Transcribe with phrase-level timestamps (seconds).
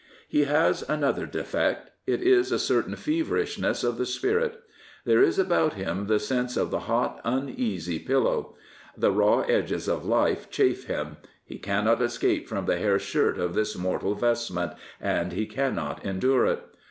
[0.27, 1.91] He has another defect.
[2.07, 4.59] It is a certain feverishness of the spirit.
[5.05, 8.55] There is about him the sense of the hot, uneasy pillow.
[8.97, 11.17] The raw edges of life chafe him.
[11.45, 16.03] He cannot escape from the hair shirt of this mortal vest |ment, and he cannot
[16.03, 16.63] endure it.